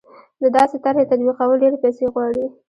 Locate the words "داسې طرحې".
0.57-1.09